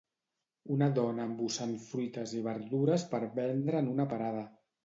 [0.75, 4.45] una dona embossant fruites i verdures per vendre en una parada